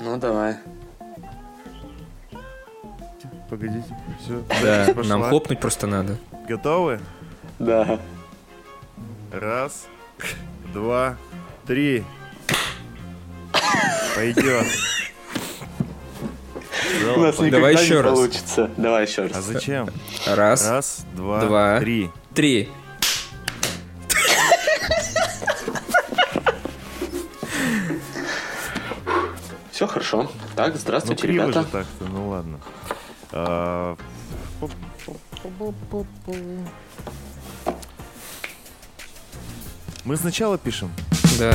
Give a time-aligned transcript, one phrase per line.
[0.00, 0.56] Ну, давай.
[3.50, 3.84] Погодите,
[4.22, 4.42] все.
[4.62, 6.16] Да, нам хлопнуть просто надо.
[6.48, 7.00] Готовы?
[7.58, 7.98] Да.
[9.32, 9.86] Раз,
[10.72, 11.16] два,
[11.66, 12.04] три.
[14.14, 14.66] Пойдет.
[17.16, 18.12] У нас Давай никогда еще не раз.
[18.14, 18.70] получится.
[18.76, 19.44] Давай еще А раз.
[19.44, 19.88] зачем?
[20.26, 21.80] Раз, Раз, два, Два.
[21.80, 22.10] три.
[22.34, 22.68] три.
[30.08, 30.30] Хорошо.
[30.56, 31.62] Так, Ну, здравствуйте, криво ребята.
[31.62, 32.60] же так-то, ну ладно.
[33.32, 33.96] А,
[40.04, 40.90] Мы сначала пишем.
[41.38, 41.52] Да.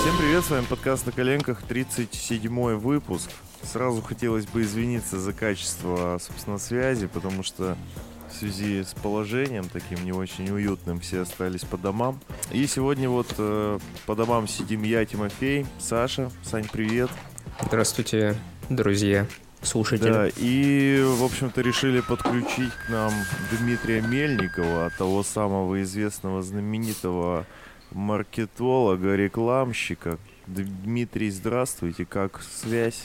[0.00, 3.30] Всем привет, с вами подкаст на коленках, 37 выпуск.
[3.62, 7.76] Сразу хотелось бы извиниться за качество, собственно, связи, потому что
[8.42, 12.18] связи с положением таким не очень уютным все остались по домам.
[12.50, 16.28] И сегодня вот э, по домам сидим я, Тимофей, Саша.
[16.42, 17.08] Сань, привет.
[17.64, 18.34] Здравствуйте,
[18.68, 19.26] друзья,
[19.62, 20.10] слушатели.
[20.10, 23.12] Да, и, в общем-то, решили подключить к нам
[23.60, 27.46] Дмитрия Мельникова, того самого известного знаменитого
[27.92, 30.18] маркетолога, рекламщика.
[30.48, 33.04] Дмитрий, здравствуйте, как связь?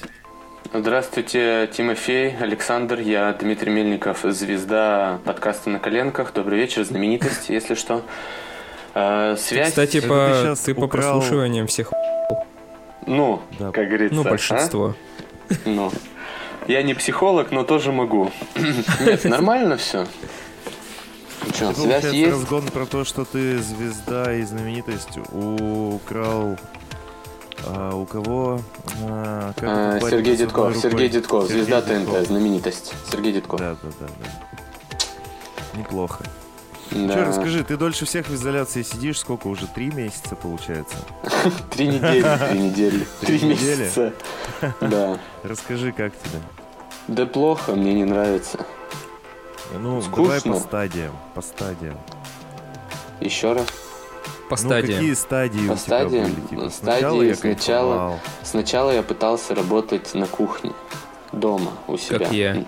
[0.73, 2.99] Здравствуйте, Тимофей, Александр.
[2.99, 6.33] Я Дмитрий Мельников, звезда подкаста «На коленках».
[6.33, 8.03] Добрый вечер, знаменитость, если что.
[8.93, 9.69] Э, Связь...
[9.69, 11.91] Кстати, по, ты по прослушиваниям всех,
[13.05, 13.71] Ну, Да.
[13.71, 14.15] как говорится.
[14.15, 14.29] ну, а?
[14.29, 14.95] большинство.
[15.65, 15.91] Ну.
[16.67, 18.31] Я не психолог, но тоже могу.
[19.05, 20.05] Нет, нормально все.
[21.53, 22.31] Что, связь Получается, есть?
[22.31, 26.57] разгон про то, что ты звезда и знаменитость украл...
[27.65, 28.59] а, у кого?
[29.03, 30.81] А, как А, Сергей Дедков, рукой?
[30.81, 32.17] Сергей Дедков, Сергей звезда Дедков.
[32.17, 32.93] ТНТ, знаменитость.
[33.11, 33.59] Сергей Дедков.
[33.59, 35.77] Да, да, да, да.
[35.77, 36.23] Неплохо.
[36.91, 37.13] Да.
[37.13, 39.67] Че, расскажи, ты дольше всех в изоляции сидишь, сколько уже?
[39.67, 40.95] Три месяца получается?
[41.71, 44.13] Три недели, три недели, Три месяца.
[44.81, 45.19] Да.
[45.43, 46.41] Расскажи, как тебе?
[47.07, 48.59] Да плохо, мне не нравится.
[49.73, 51.97] Ну, давай по стадиям, по стадиям.
[53.19, 53.67] Еще раз.
[54.49, 54.99] По Ну, стадиям.
[54.99, 56.23] какие стадии По у тебя стадиям?
[56.25, 56.33] были?
[56.47, 58.19] Типа, Ну, сначала стадии я сначала- кайфовал.
[58.43, 60.71] Сначала я пытался работать на кухне,
[61.31, 62.19] дома, у себя.
[62.19, 62.65] Как я.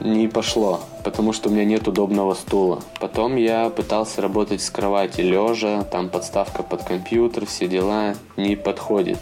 [0.00, 2.82] Не пошло, потому что у меня нет удобного стула.
[3.00, 9.18] Потом я пытался работать с кровати лежа, там подставка под компьютер, все дела, не подходит.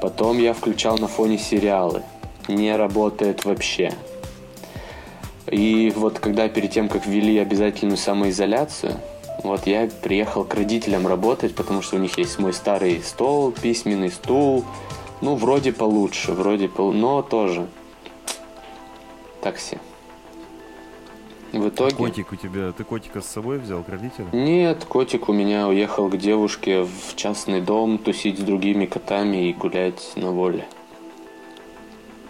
[0.00, 2.02] Потом я включал на фоне сериалы.
[2.48, 3.92] Не работает вообще.
[5.50, 8.94] И вот когда перед тем, как ввели обязательную самоизоляцию,
[9.46, 14.10] вот я приехал к родителям работать, потому что у них есть мой старый стол, письменный
[14.10, 14.64] стул.
[15.20, 16.92] Ну, вроде получше, вроде пол...
[16.92, 17.66] но тоже
[19.40, 19.78] такси.
[21.52, 21.94] В итоге...
[21.94, 24.28] Котик у тебя, ты котика с собой взял к родителям?
[24.32, 29.52] Нет, котик у меня уехал к девушке в частный дом тусить с другими котами и
[29.52, 30.66] гулять на воле.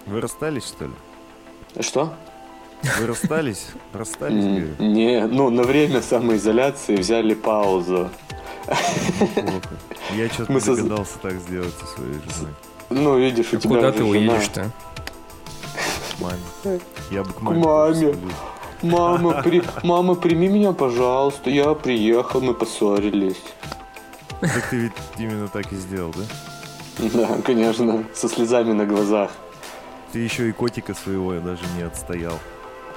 [0.07, 0.93] Вы расстались, что ли?
[1.81, 2.15] Что?
[3.01, 3.69] Вы расстались?
[3.93, 4.45] Расстались,
[4.79, 8.11] Не, ну на время самоизоляции взяли паузу.
[10.15, 12.53] Я что-то Мы не догадался так сделать со своей женой.
[12.91, 14.71] Ну, видишь, у А тебя Куда ты уедешь-то?
[16.17, 16.81] К маме.
[17.11, 17.59] Я бы к К маме.
[17.65, 18.17] маме.
[18.83, 19.63] Мама, при...
[19.83, 21.51] Мама, прими меня, пожалуйста.
[21.51, 23.43] Я приехал, мы поссорились.
[24.41, 27.09] Так ты ведь именно так и сделал, да?
[27.13, 29.31] Да, конечно, со слезами на глазах.
[30.13, 32.39] Ты еще и котика своего даже не отстоял.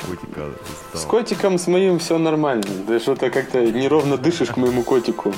[0.07, 1.11] Котика С отстал.
[1.11, 2.63] котиком с моим все нормально.
[2.87, 5.33] Да что-то как-то неровно дышишь к моему котику.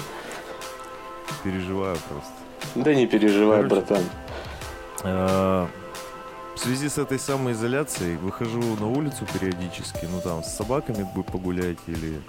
[1.43, 2.31] Переживаю просто.
[2.75, 3.75] Да не переживай, Короче.
[3.75, 4.03] братан.
[5.03, 5.67] А,
[6.55, 11.77] В связи с этой самоизоляцией выхожу на улицу периодически, ну там с собаками бы погулять
[11.87, 12.21] или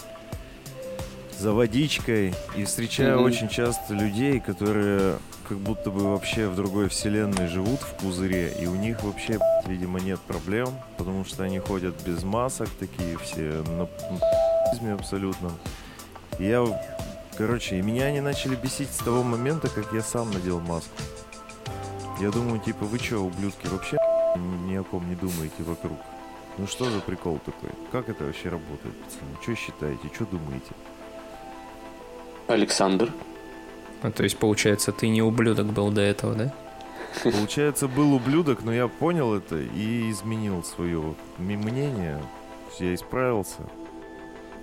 [1.42, 3.26] за водичкой и встречаю Мгм.
[3.26, 8.66] очень часто людей, которые как будто бы вообще в другой вселенной живут в пузыре, и
[8.66, 13.86] у них вообще, видимо, нет проблем, потому что они ходят без масок, такие все на
[13.86, 15.52] п***изме абсолютном.
[16.38, 16.64] И я,
[17.36, 20.94] короче, и меня они начали бесить с того момента, как я сам надел маску.
[22.20, 23.98] Я думаю, типа, вы что, ублюдки, вообще
[24.68, 25.98] ни о ком не думаете вокруг?
[26.58, 27.70] Ну что за прикол такой?
[27.90, 29.36] Как это вообще работает, пацаны?
[29.42, 30.08] Что считаете?
[30.14, 30.72] Что думаете?
[32.52, 33.10] Александр.
[34.02, 36.52] А, то есть, получается, ты не ублюдок был до этого, да?
[37.22, 42.20] Получается, был ублюдок, но я понял это и изменил свое мнение.
[42.78, 43.60] Я исправился.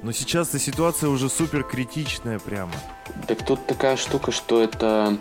[0.01, 2.71] Но сейчас-то ситуация уже супер критичная прямо.
[3.27, 5.17] Так тут такая штука, что это...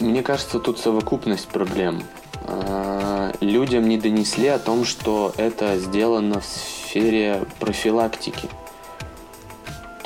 [0.00, 2.02] Мне кажется, тут совокупность проблем.
[2.44, 8.48] А, Людям не донесли о том, что это сделано в сфере профилактики.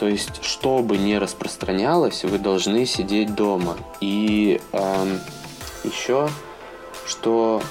[0.04, 3.78] То есть, что бы ни распространялось, вы должны сидеть дома.
[4.02, 5.18] И эм,
[5.82, 6.28] еще,
[7.06, 7.62] что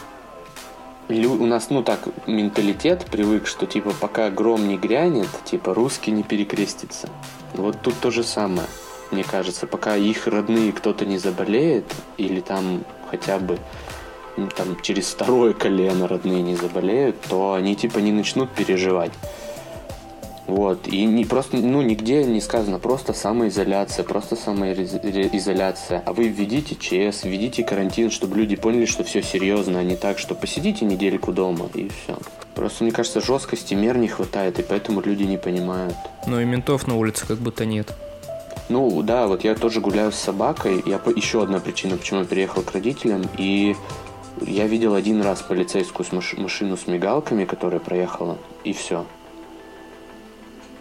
[1.10, 6.24] у нас, ну так, менталитет привык, что типа пока гром не грянет, типа русский не
[6.24, 7.08] перекрестится.
[7.54, 8.68] Вот тут то же самое,
[9.12, 9.68] мне кажется.
[9.68, 11.86] Пока их родные кто-то не заболеет,
[12.18, 13.60] или там хотя бы
[14.58, 19.12] там, через второе колено родные не заболеют, то они типа не начнут переживать.
[20.48, 20.88] Вот.
[20.88, 26.04] И не просто, ну, нигде не сказано, просто самоизоляция, просто самоизоляция.
[26.06, 30.20] А вы введите ЧС, введите карантин, чтобы люди поняли, что все серьезно, а не так,
[30.20, 32.18] что посидите недельку дома и все.
[32.56, 35.96] Просто, мне кажется, жесткости мер не хватает, и поэтому люди не понимают.
[36.28, 37.94] Ну и ментов на улице как будто нет.
[38.70, 40.84] Ну да, вот я тоже гуляю с собакой.
[40.86, 43.24] Я еще одна причина, почему я переехал к родителям.
[43.38, 43.76] И
[44.42, 49.06] я видел один раз полицейскую машину с мигалками, которая проехала, и все.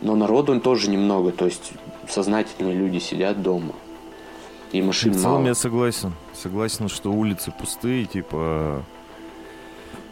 [0.02, 1.72] Но народу тоже немного, то есть
[2.08, 3.72] сознательные люди сидят дома.
[4.72, 5.46] И машин В целом мало.
[5.46, 6.12] я согласен.
[6.34, 8.82] Согласен, что улицы пустые, типа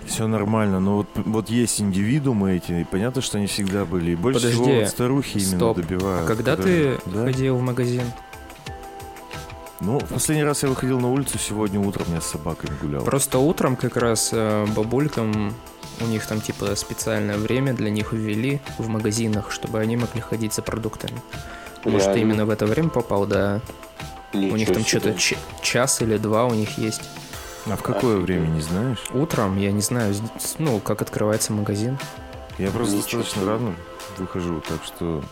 [0.06, 4.12] все нормально, но вот, вот есть индивидуумы эти, и понятно, что они всегда были.
[4.12, 5.76] И больше Подожди, всего вот старухи именно стоп.
[5.76, 6.24] добивают.
[6.24, 7.24] А когда которые- ты Да?
[7.24, 8.02] ходил в магазин?
[9.80, 13.02] Ну, в последний раз я выходил на улицу, сегодня утром я с собаками гулял.
[13.02, 15.54] Просто утром как раз э, бабулькам
[16.00, 20.54] у них там типа специальное время для них ввели в магазинах, чтобы они могли ходить
[20.54, 21.20] за продуктами.
[21.84, 22.20] Может, ты Реально?
[22.32, 23.60] именно в это время попал, да.
[24.32, 27.02] у них Ничего там что-то ч- час или два у них есть.
[27.66, 28.98] А в какое время, не знаешь?
[29.12, 30.14] Утром, я не знаю,
[30.58, 31.98] ну, как открывается магазин.
[32.58, 33.50] Я просто Ничего достаточно себе.
[33.50, 33.74] рано
[34.18, 35.22] выхожу, так что...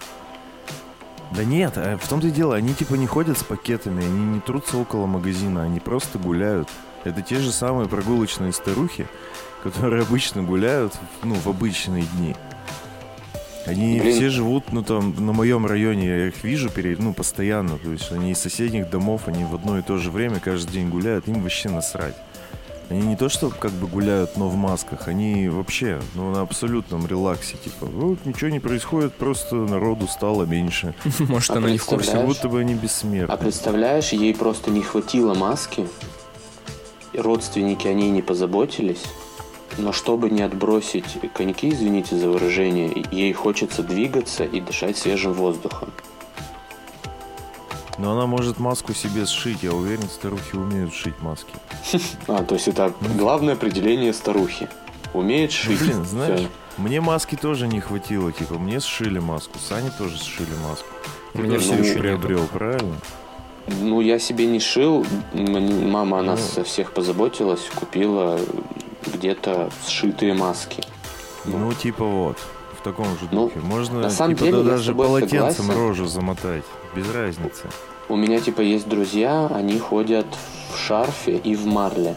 [1.32, 4.40] Да нет, а в том-то и дело, они типа не ходят с пакетами, они не
[4.40, 6.68] трутся около магазина, они просто гуляют.
[7.04, 9.06] Это те же самые прогулочные старухи,
[9.62, 12.34] которые обычно гуляют, ну, в обычные дни.
[13.66, 14.14] Они Блин.
[14.14, 18.10] все живут, ну, там, на моем районе, я их вижу, перед, ну, постоянно, то есть
[18.10, 21.42] они из соседних домов, они в одно и то же время каждый день гуляют, им
[21.42, 22.14] вообще насрать.
[22.90, 27.06] Они не то, что как бы гуляют, но в масках, они вообще, ну, на абсолютном
[27.06, 30.94] релаксе, типа, вот ничего не происходит, просто народу стало меньше.
[31.18, 32.12] Может, А она не в курсе.
[32.12, 33.32] Как будто бы они бессмертны.
[33.32, 35.86] А представляешь, ей просто не хватило маски,
[37.12, 39.04] родственники о ней не позаботились,
[39.76, 45.92] но чтобы не отбросить коньки, извините за выражение, ей хочется двигаться и дышать свежим воздухом.
[47.98, 51.52] Но она может маску себе сшить, я уверен, старухи умеют шить маски.
[52.28, 54.68] А, то есть это главное определение старухи.
[55.14, 55.80] Умеет Ну, шить.
[55.80, 56.42] блин, знаешь,
[56.76, 60.86] мне маски тоже не хватило, типа, мне сшили маску, Сане тоже сшили маску.
[61.34, 62.94] Меня все еще приобрел, правильно?
[63.80, 65.04] Ну, я себе не шил.
[65.34, 66.46] Мама о нас Ну.
[66.62, 68.38] со всех позаботилась, купила
[69.12, 70.82] где-то сшитые маски.
[71.44, 72.38] Ну, типа вот,
[72.90, 73.60] таком же Ну, духе.
[73.60, 75.88] Можно, на самом типа, деле, да даже полотенцем согласен.
[75.88, 76.64] рожу замотать,
[76.94, 77.64] без разницы.
[78.08, 80.26] У меня, типа, есть друзья, они ходят
[80.72, 82.16] в шарфе и в марле.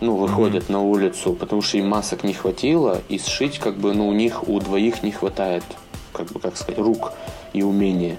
[0.00, 4.08] Ну, выходят на улицу, потому что им масок не хватило, и сшить, как бы, ну,
[4.08, 5.64] у них, у двоих не хватает,
[6.12, 7.12] как бы, как сказать, рук
[7.52, 8.16] и умения.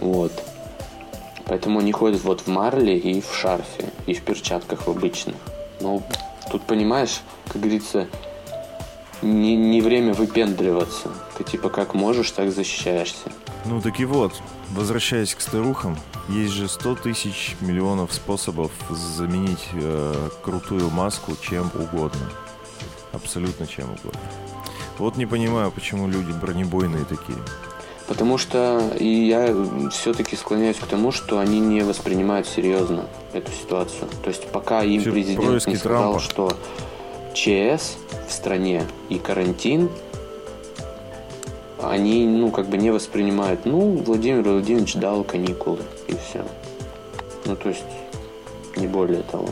[0.00, 0.32] Вот.
[1.46, 5.36] Поэтому они ходят вот в марле и в шарфе, и в перчатках в обычных.
[5.80, 6.02] Ну,
[6.50, 8.06] тут, понимаешь, как говорится,
[9.24, 11.08] не, не время выпендриваться.
[11.36, 13.32] Ты, типа, как можешь, так защищаешься.
[13.64, 14.34] Ну, так и вот,
[14.70, 15.96] возвращаясь к старухам,
[16.28, 22.30] есть же 100 тысяч миллионов способов заменить э, крутую маску чем угодно.
[23.12, 24.20] Абсолютно чем угодно.
[24.98, 27.38] Вот не понимаю, почему люди бронебойные такие.
[28.06, 29.54] Потому что и я
[29.90, 34.08] все-таки склоняюсь к тому, что они не воспринимают серьезно эту ситуацию.
[34.22, 36.20] То есть пока им Все президент не сказал, Трампа.
[36.20, 36.56] что
[37.34, 39.90] ЧС в стране и карантин,
[41.82, 43.66] они, ну, как бы не воспринимают.
[43.66, 46.44] Ну, Владимир Владимирович дал каникулы, и все.
[47.44, 47.84] Ну, то есть,
[48.76, 49.48] не более того.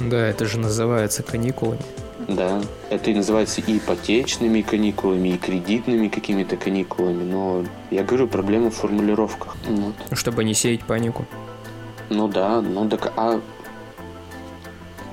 [0.00, 1.82] Да, это же называется каникулами.
[2.26, 2.60] Да,
[2.90, 8.74] это и называется и ипотечными каникулами, и кредитными какими-то каникулами, но я говорю, проблема в
[8.74, 9.56] формулировках.
[9.66, 9.94] Вот.
[10.12, 11.26] Чтобы не сеять панику.
[12.10, 13.40] Ну да, ну так а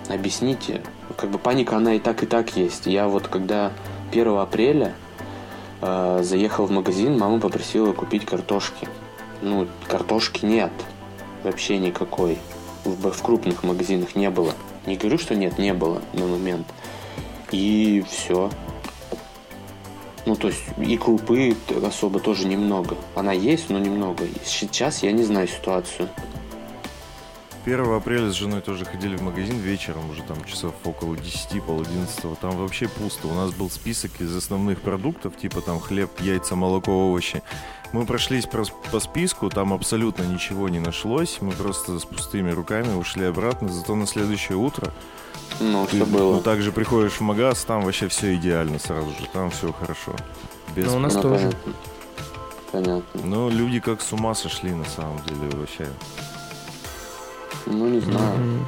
[0.09, 0.81] объясните,
[1.17, 2.85] как бы паника она и так и так есть.
[2.85, 3.71] Я вот когда
[4.11, 4.93] 1 апреля
[5.81, 8.87] э, заехал в магазин, мама попросила купить картошки.
[9.41, 10.71] Ну, картошки нет,
[11.43, 12.37] вообще никакой.
[12.83, 14.53] В, в крупных магазинах не было.
[14.85, 16.67] Не говорю, что нет, не было на момент.
[17.51, 18.49] И все.
[20.25, 22.97] Ну, то есть и крупы особо тоже немного.
[23.13, 24.25] Она есть, но немного.
[24.43, 26.09] Сейчас я не знаю ситуацию.
[27.65, 31.81] 1 апреля с женой тоже ходили в магазин вечером, уже там часов около 10, пол
[31.81, 32.39] 11.
[32.39, 33.27] Там вообще пусто.
[33.27, 37.41] У нас был список из основных продуктов, типа там хлеб, яйца, молоко, овощи.
[37.91, 41.37] Мы прошлись по, списку, там абсолютно ничего не нашлось.
[41.41, 43.69] Мы просто с пустыми руками ушли обратно.
[43.69, 44.91] Зато на следующее утро
[45.59, 46.35] Ну, ты что было?
[46.35, 49.27] ну, также приходишь в магаз, там вообще все идеально сразу же.
[49.33, 50.15] Там все хорошо.
[50.75, 51.39] Без Ну, у нас Ну, тоже.
[51.51, 51.73] понятно.
[52.71, 53.21] Понятно.
[53.23, 55.87] Ну, люди как с ума сошли на самом деле вообще.
[57.65, 58.37] Ну, не знаю.
[58.37, 58.67] Мгм.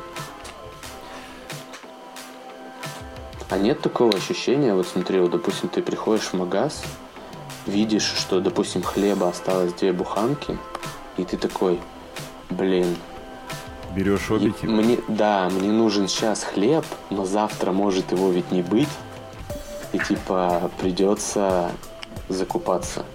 [3.50, 6.84] А нет такого ощущения, вот смотри, вот, допустим, ты приходишь в магаз,
[7.66, 10.58] видишь, что, допустим, хлеба осталось две буханки,
[11.16, 11.80] и ты такой,
[12.50, 12.98] блин,
[13.96, 14.66] Берешь обе, и- типа.
[14.74, 18.90] мне, да, мне нужен сейчас хлеб, но завтра может его ведь не быть,
[19.94, 21.72] и типа придется
[22.28, 23.06] закупаться.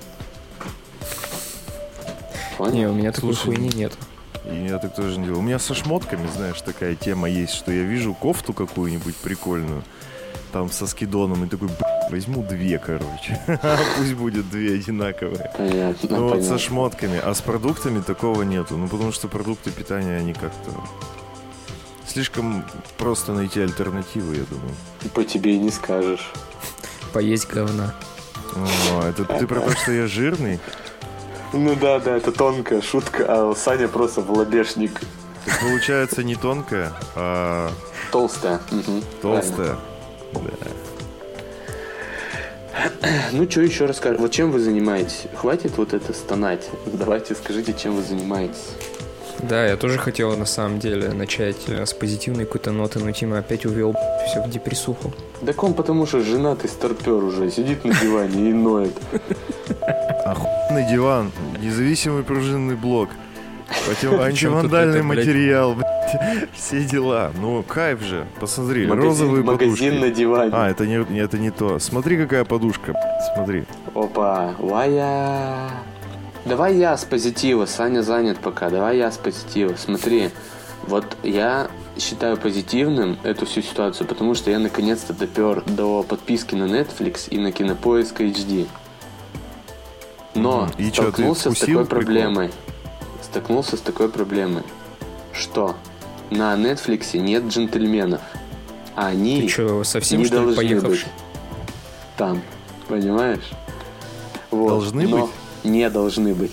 [2.56, 2.72] Понял?
[2.74, 3.92] Не, у меня такой Слушай, хуйни нет.
[4.50, 5.38] И я так тоже не делал.
[5.38, 9.82] У меня со шмотками, знаешь, такая тема есть, что я вижу кофту какую-нибудь прикольную,
[10.52, 13.40] там со скидоном, и такой, «Б***ь, возьму две, короче.
[13.96, 15.50] Пусть будет две одинаковые.
[15.56, 16.58] Понятно, Ну вот понятно.
[16.58, 18.76] со шмотками, а с продуктами такого нету.
[18.76, 20.70] Ну потому что продукты питания, они как-то...
[22.06, 22.64] Слишком
[22.98, 24.74] просто найти альтернативы, я думаю.
[25.14, 26.32] По тебе и не скажешь.
[27.12, 27.94] Поесть говна.
[28.54, 30.58] О, это ты про то, что я жирный?
[31.58, 35.00] Ну да, да, это тонкая шутка, а Саня просто волобешник.
[35.44, 37.70] Так получается не тонкая, а
[38.10, 38.60] Толстая.
[38.70, 39.76] Мгм, толстая.
[40.32, 40.56] правильно.
[43.32, 44.20] Ну, что еще расскажешь?
[44.20, 45.24] Вот чем вы занимаетесь?
[45.34, 46.68] Хватит вот это стонать.
[46.86, 48.70] Давайте скажите, чем вы занимаетесь.
[49.42, 53.38] Да, я тоже хотел на самом деле начать э, с позитивной какой-то ноты, но Тима
[53.38, 53.94] опять увел
[54.28, 55.12] все в депрессуху.
[55.44, 58.92] Так он потому что женатый старпер уже, сидит на диване и ноет.
[60.24, 63.10] Охуенный диван, независимый пружинный блок,
[64.02, 65.76] антивандальный материал,
[66.52, 67.32] все дела.
[67.40, 70.16] Ну, кайф же, посмотри, Магазин, розовые магазин на подушки.
[70.16, 70.50] диване.
[70.54, 71.78] А, это не, это не то.
[71.78, 72.94] Смотри, какая подушка,
[73.34, 73.64] смотри.
[73.94, 75.70] Опа, Вая.
[76.44, 79.74] Давай я с позитива, Саня занят пока, давай я с позитива.
[79.76, 80.30] Смотри,
[80.86, 86.64] вот я считаю позитивным эту всю ситуацию, потому что я наконец-то допер до подписки на
[86.64, 88.66] Netflix и на Кинопоиск HD.
[90.34, 90.68] Но.
[90.78, 92.00] И столкнулся с вкусил такой прикол?
[92.04, 92.50] проблемой.
[93.22, 94.62] Столкнулся с такой проблемой,
[95.32, 95.76] что
[96.30, 98.20] на Netflix нет джентльменов,
[98.94, 100.90] а они Ты что, совсем не что ли должны поехавший?
[100.90, 101.06] быть
[102.16, 102.42] там,
[102.88, 103.50] понимаешь?
[104.50, 104.68] Вот.
[104.68, 105.30] Должны но быть?
[105.64, 106.52] Не должны быть.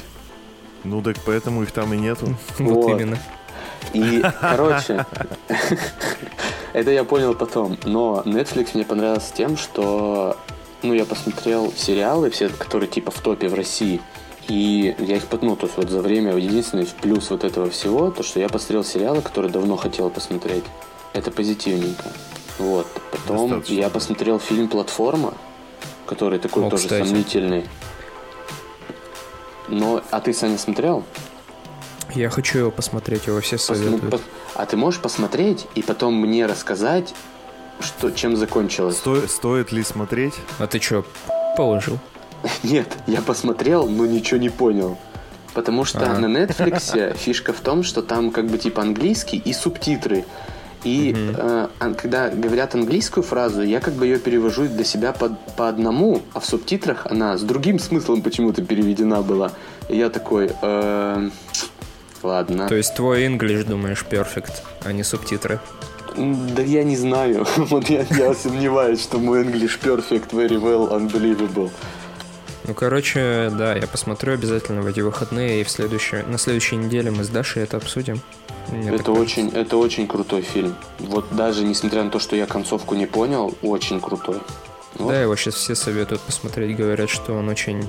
[0.83, 2.27] Ну так поэтому их там и нету.
[2.59, 2.91] Вот Вот.
[2.91, 3.17] именно.
[3.93, 5.05] И, короче,
[6.73, 7.77] это я понял потом.
[7.83, 10.37] Но Netflix мне понравился тем, что
[10.83, 14.01] ну, я посмотрел сериалы, все, которые типа в топе в России.
[14.47, 18.23] И я их, ну, то есть вот за время, единственный плюс вот этого всего, то,
[18.23, 20.63] что я посмотрел сериалы, которые давно хотел посмотреть.
[21.13, 22.05] Это позитивненько.
[22.57, 22.87] Вот.
[23.11, 23.73] Потом Достаточно.
[23.73, 25.33] я посмотрел фильм «Платформа»,
[26.05, 27.05] который такой О, тоже кстати.
[27.07, 27.65] сомнительный.
[29.67, 31.03] Но, а ты, Саня, смотрел?
[32.15, 34.13] Я хочу его посмотреть, его все советуют.
[34.15, 34.21] пос-
[34.55, 37.13] А ты можешь посмотреть и потом мне рассказать,
[37.79, 38.97] что, чем закончилось?
[38.97, 40.33] Сто- стоит ли смотреть?
[40.59, 41.05] А ты что,
[41.57, 41.97] положил?
[42.63, 44.97] Нет, я посмотрел, но ничего не понял.
[45.53, 46.19] Потому что Ага.
[46.27, 50.25] на Netflix фишка в том, что там как бы типа английский и субтитры.
[50.85, 51.35] И Мгм.
[51.37, 51.67] э,
[51.97, 56.39] когда говорят английскую фразу, я как бы ее перевожу для себя по, по одному, а
[56.39, 59.51] в субтитрах она с другим смыслом почему-то переведена была.
[59.89, 61.33] И я такой, эм,
[62.23, 62.69] ладно.
[62.69, 65.59] То есть твой English, думаешь, перфект, а не субтитры?
[66.15, 67.45] Да я не знаю.
[67.57, 71.69] Вот я, я сомневаюсь, что мой English perfect, very well, unbelievable.
[72.65, 77.09] Ну, короче, да, я посмотрю обязательно в эти выходные, и в следующей, на следующей неделе
[77.09, 78.21] мы с Дашей это обсудим.
[78.67, 79.11] Мне Это кажется.
[79.13, 80.75] очень, это очень крутой фильм.
[80.99, 84.37] Вот даже несмотря на то, что я концовку не понял, очень крутой.
[84.95, 85.09] Вот.
[85.13, 87.87] Да, его сейчас все советуют посмотреть, говорят, что он очень,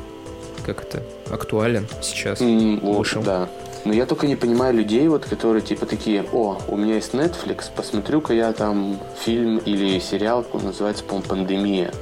[0.65, 2.41] как это, актуален сейчас.
[2.41, 3.23] М, вот, вышел.
[3.23, 3.49] да.
[3.85, 7.71] Но я только не понимаю людей, вот, которые типа такие, о, у меня есть Netflix,
[7.75, 11.93] посмотрю-ка я там фильм или сериал, он называется, по-моему, «Пандемия».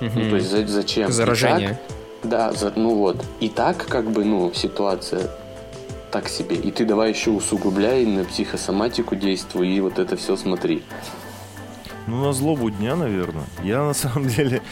[0.00, 0.12] Мгм.
[0.14, 1.10] Ну, то есть за- зачем?
[1.10, 1.80] Заражение.
[2.22, 3.16] так- да, за- ну вот.
[3.40, 5.28] И так, как бы, ну, ситуация
[6.12, 6.56] так себе.
[6.56, 10.82] И ты давай еще усугубляй на психосоматику действуй и вот это все смотри.
[12.06, 13.44] Ну, на злобу дня, наверное.
[13.62, 14.62] Я, на самом деле,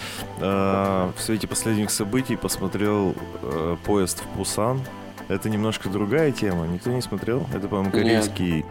[0.41, 4.81] э, в свете последних событий посмотрел э, «Поезд в Пусан».
[5.29, 6.67] Это немножко другая тема.
[6.67, 7.47] Никто не смотрел?
[7.55, 8.03] Это, по-моему, Нет.
[8.31, 8.65] корейский...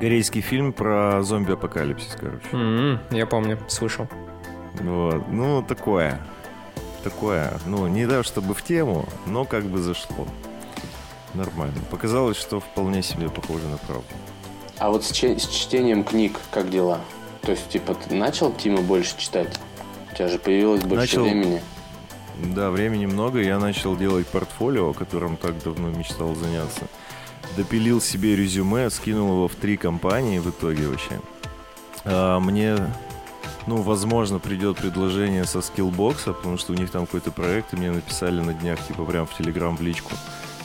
[0.00, 2.44] Корейский фильм про зомби-апокалипсис, короче.
[2.52, 4.08] М, Я помню, слышал.
[4.80, 5.28] Вот.
[5.28, 6.20] Ну, такое.
[7.04, 7.52] Такое.
[7.66, 10.26] Ну, не то чтобы в тему, но как бы зашло.
[11.34, 11.74] нормально.
[11.90, 14.04] Показалось, что вполне себе похоже на правду.
[14.78, 17.00] А вот с, че- с чтением книг как дела?
[17.42, 19.58] То есть, типа, ты начал, Тима, больше читать?
[20.12, 21.22] У тебя же появилось больше Начал.
[21.24, 21.60] времени.
[22.42, 26.86] Да, времени много, я начал делать портфолио, которым так давно мечтал заняться.
[27.56, 31.20] Допилил себе резюме, скинул его в три компании в итоге вообще.
[32.04, 32.76] А, мне,
[33.66, 37.92] ну, возможно, придет предложение со скиллбокса, потому что у них там какой-то проект, и мне
[37.92, 40.12] написали на днях, типа, прям в Телеграм в личку,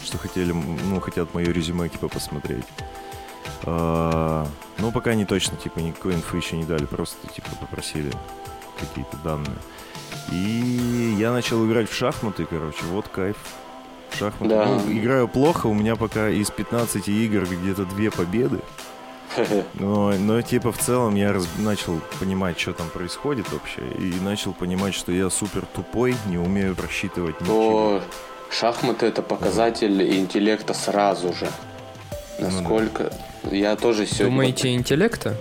[0.04, 2.66] что хотели, ну, хотят мое резюме, типа, посмотреть.
[3.64, 4.48] А,
[4.80, 8.12] ну, пока не точно, типа, никакой инфы еще не дали, просто, типа, попросили
[8.80, 9.58] какие-то данные.
[10.32, 13.38] И я начал играть в шахматы, короче, вот кайф.
[14.18, 14.50] Шахматы.
[14.56, 14.66] Да.
[14.66, 18.60] Ну, играю плохо, у меня пока из 15 игр где-то две победы.
[19.76, 23.82] Но, но типа в целом я раз- начал понимать, что там происходит вообще.
[24.00, 28.00] И начал понимать, что я супер тупой, не умею просчитывать ничего.
[28.00, 28.04] То
[28.50, 31.48] шахматы это показатель интеллекта сразу же.
[32.40, 33.14] Насколько...
[33.52, 34.32] Я тоже сегодня...
[34.32, 35.38] Думаете, интеллекта?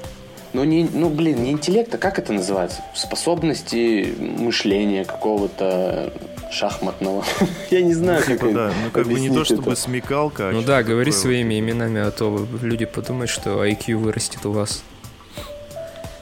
[0.53, 2.83] Ну, не, ну, блин, не интеллекта, как это называется?
[2.95, 6.13] Способности мышления какого-то
[6.51, 7.25] шахматного.
[7.71, 9.81] Я не знаю, как Типа, да, ну как бы не то чтобы это.
[9.81, 14.47] смекалка, а Ну да, говори такое своими именами, а то люди подумают, что IQ вырастет
[14.47, 14.83] у вас.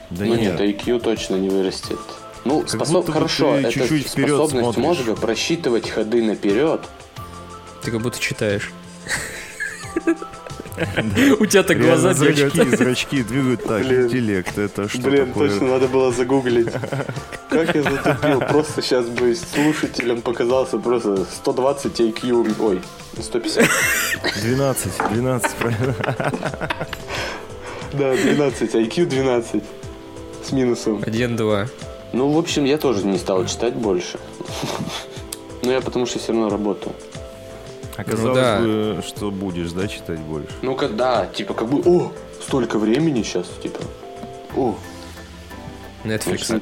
[0.09, 1.99] Да Ну нет, нет, IQ точно не вырастет.
[2.45, 3.09] Ну, Как способ...
[3.09, 4.83] хорошо, это чуть-чуть способность смотришь.
[4.83, 6.81] мозга просчитывать ходы наперед.
[7.83, 8.71] Ты как будто читаешь.
[11.39, 12.53] У тебя так глаза бегают.
[12.53, 16.69] зрачки, зрачки двигают так, интеллект, это что Блин, точно надо было загуглить.
[17.49, 18.39] Как я затупил.
[18.41, 22.55] Просто сейчас бы слушателям показался просто 120 IQ.
[22.59, 22.81] Ой,
[23.19, 23.65] 150.
[24.43, 25.95] 12, 12, правильно.
[27.93, 28.75] Да, 12.
[28.75, 29.63] IQ 12.
[30.43, 31.03] С минусом.
[31.05, 31.67] Один-два.
[32.13, 34.19] Ну, в общем, я тоже не стал читать больше.
[35.63, 36.95] Ну, я потому что все равно работаю.
[37.97, 38.59] Оказалось да.
[38.59, 40.49] бы, что будешь, да, читать больше.
[40.61, 42.11] Ну-ка, да, типа, как бы, о,
[42.41, 43.79] столько времени сейчас, типа,
[44.55, 44.75] о.
[46.03, 46.61] Netflix.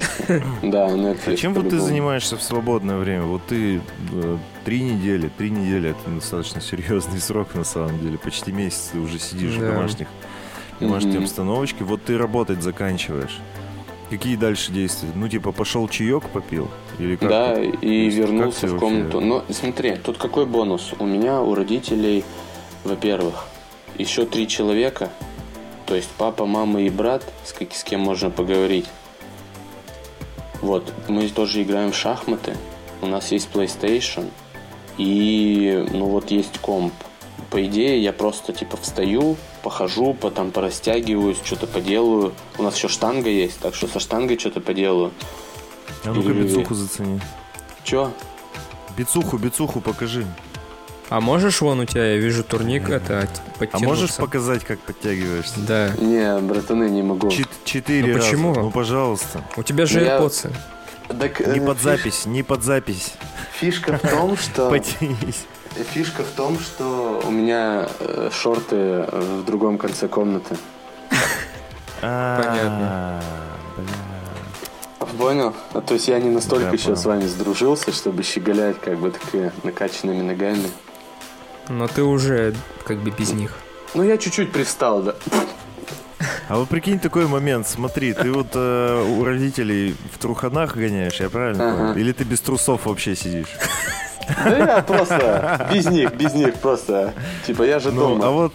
[0.63, 1.33] Да, Netflix.
[1.33, 3.23] А чем вот ты занимаешься в свободное время?
[3.23, 3.81] Вот ты
[4.13, 8.17] э, три недели, три недели это достаточно серьезный срок на самом деле.
[8.17, 10.07] Почти месяц ты уже сидишь в домашних,
[10.79, 11.23] домашней Мгм.
[11.25, 11.83] обстановочке.
[11.83, 13.37] Вот ты работать заканчиваешь.
[14.09, 15.09] Какие дальше действия?
[15.15, 16.69] Ну, типа, пошел чаек попил?
[16.99, 17.29] Или как?
[17.29, 19.19] Да, и есть как вернулся в вообще- комнату.
[19.19, 20.93] Но смотри, тут какой бонус?
[20.99, 22.23] У меня, у родителей,
[22.83, 23.47] во-первых,
[23.97, 25.09] еще три человека.
[25.87, 28.85] То есть папа, мама и брат, с, ки- с кем можно поговорить.
[30.61, 32.55] Вот, мы тоже играем в шахматы.
[33.01, 34.29] У нас есть PlayStation.
[34.97, 36.93] И, ну вот, есть комп.
[37.49, 39.35] По идее, я просто, типа, встаю,
[39.69, 42.33] похожу, потом порастягиваюсь, что-то поделаю.
[42.59, 45.11] У нас еще штанга есть, так что со штангой что-то поделаю.
[46.03, 47.19] А ну-ка Или- бицуху зацени.
[47.83, 48.11] Че?
[48.97, 50.23] Бицуху, бицуху покажи.
[51.09, 53.27] А можешь, вон у тебя, я вижу турник, это А
[53.59, 53.87] подтянуться?
[53.87, 55.59] можешь показать, как подтягиваешься?
[55.67, 55.89] Да.
[55.99, 57.29] Не, братаны, не могу.
[57.29, 58.19] Чет- Четыре Ну раза.
[58.29, 58.53] почему?
[58.55, 59.41] Ну, пожалуйста.
[59.57, 60.51] У тебя же Я- AirPods.
[61.19, 63.13] Так, Не э, под фиш- запись, не под запись.
[63.59, 65.45] Фишка в том, что Потянись.
[65.83, 70.57] Фишка в том, что у меня э, шорты э, в другом конце комнаты.
[72.01, 73.21] Понятно.
[75.17, 75.53] Понял?
[75.73, 79.51] А, то есть я не настолько еще с вами сдружился, чтобы щеголять как бы такими
[79.63, 80.69] накачанными ногами.
[81.69, 83.53] Но ты уже как бы без них.
[83.93, 85.15] Ну я чуть-чуть привстал, да.
[86.47, 91.29] А вот прикинь такой момент, смотри, ты вот э, у родителей в труханах гоняешь, я
[91.29, 91.77] правильно Ага.
[91.77, 91.95] понял?
[91.95, 93.47] Или ты без трусов вообще сидишь?
[94.43, 97.13] Да я просто без них, без них просто.
[97.45, 98.27] Типа я же Ну, дома.
[98.27, 98.53] а вот,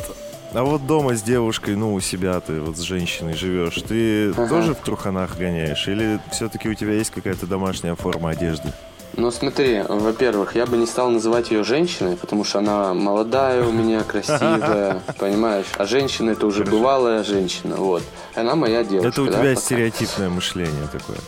[0.52, 4.48] а вот дома с девушкой, ну, у себя ты вот с женщиной живешь, ты Ага.
[4.48, 5.86] тоже в труханах гоняешь?
[5.88, 8.72] Или все-таки у тебя есть какая-то домашняя форма одежды?
[9.16, 13.72] Ну смотри, во-первых, я бы не стал называть ее женщиной, потому что она молодая у
[13.72, 15.66] меня, красивая, понимаешь?
[15.78, 18.04] А женщина это уже бывалая женщина, вот.
[18.36, 19.08] Она моя девушка.
[19.08, 19.60] Это у да, тебя пока.
[19.60, 21.18] стереотипное мышление такое.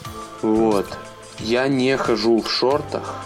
[0.43, 0.87] Вот.
[1.41, 3.17] Я не хожу в шортах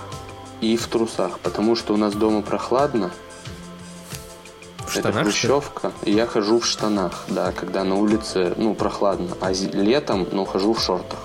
[0.60, 3.10] и в трусах, потому что у нас дома прохладно.
[4.78, 5.22] В это штанах, ли?
[5.24, 5.92] хрущевка.
[6.04, 9.36] И я хожу в штанах, да, когда на улице, ну, прохладно.
[9.40, 11.18] А летом, ну, хожу в шортах.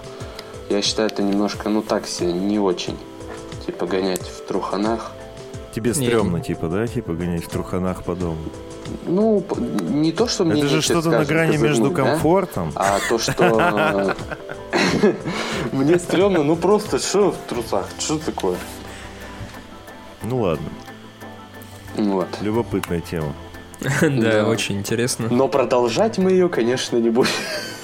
[0.69, 2.97] Я считаю, это немножко, ну, так себе, не очень.
[3.65, 5.11] Типа гонять в труханах.
[5.75, 8.37] Тебе стрёмно, типа, да, типа гонять в труханах по дому?
[9.05, 9.43] Ну,
[9.89, 12.71] не то, что мне Это же что-то на грани между козырнуть, да, комфортом.
[12.75, 14.15] А то, что
[14.73, 15.13] э,
[15.71, 18.57] мне стрёмно, ну просто что в трусах, что такое?
[20.23, 20.69] Ну ладно,
[21.95, 22.27] Вот.
[22.41, 23.33] любопытная тема.
[24.01, 25.27] Да, очень интересно.
[25.31, 27.31] Но продолжать мы ее, конечно, не будем.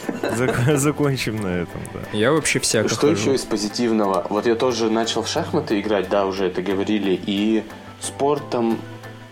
[0.08, 2.00] Зак- Закончим на этом, да.
[2.14, 3.14] Я вообще всяко Что хожу.
[3.14, 4.26] еще из позитивного?
[4.30, 7.64] Вот я тоже начал в шахматы играть, да, уже это говорили, и
[8.00, 8.80] спортом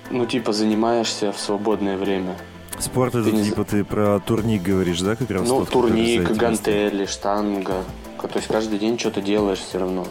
[0.10, 2.36] ну, типа, занимаешься в свободное время.
[2.80, 5.48] Спорт это не типа ты про турник говоришь, да, как раз?
[5.48, 7.84] Ну, тот, турник, гантели, штанга.
[8.22, 10.08] То есть каждый день что-то делаешь все равно.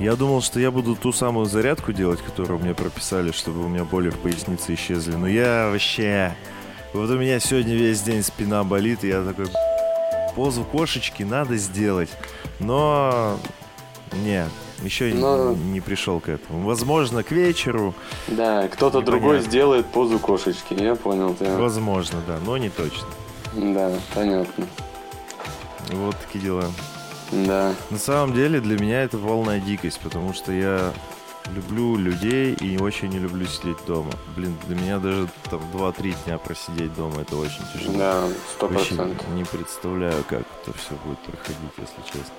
[0.00, 3.84] Я думал, что я буду ту самую зарядку делать, которую мне прописали, чтобы у меня
[3.84, 5.14] боли в пояснице исчезли.
[5.14, 6.34] Но я вообще...
[6.92, 9.46] Вот у меня сегодня весь день спина болит, и я такой...
[10.34, 12.10] Позу кошечки надо сделать.
[12.58, 13.38] Но...
[14.24, 14.46] Не,
[14.82, 16.66] еще Но- не, не пришел к этому.
[16.66, 17.94] Возможно, к вечеру.
[18.28, 19.10] Да, кто-то Непонятно.
[19.20, 21.56] другой сделает позу кошечки, я понял тебя.
[21.56, 23.06] Возможно, да, но не точно.
[23.54, 24.66] Да, понятно.
[25.90, 26.64] Вот такие дела.
[27.32, 27.74] Да.
[27.90, 30.92] На самом деле для меня это полная дикость, потому что я
[31.54, 34.12] люблю людей и очень не люблю сидеть дома.
[34.36, 37.98] Блин, для меня даже там 2-3 дня просидеть дома это очень тяжело.
[37.98, 39.28] Да, сто процентов.
[39.34, 42.34] не представляю, как это все будет проходить, если честно.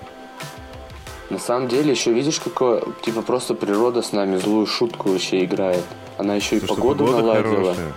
[1.30, 5.84] На самом деле, еще видишь, какое, типа, просто природа с нами злую шутку вообще играет.
[6.18, 7.56] Она еще и Потому что погоду наладила.
[7.56, 7.92] хорошая.